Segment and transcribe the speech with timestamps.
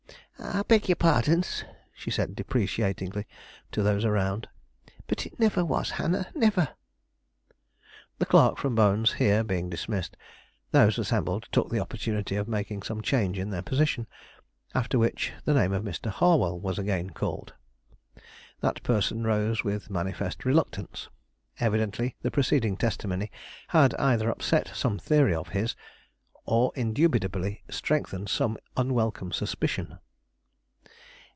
[0.43, 1.63] "I beg your pardons,"
[1.93, 3.27] she cried deprecatingly
[3.71, 4.47] to those around;
[5.05, 6.69] "but it niver was Hannah, niver!"
[8.17, 10.17] The clerk from Bohn's here being dismissed,
[10.71, 14.07] those assembled took the opportunity of making some change in their position,
[14.73, 16.09] after which, the name of Mr.
[16.09, 17.53] Harwell was again called.
[18.61, 21.07] That person rose with manifest reluctance.
[21.59, 23.29] Evidently the preceding testimony
[23.67, 25.75] had either upset some theory of his,
[26.45, 29.99] or indubitably strengthened some unwelcome suspicion.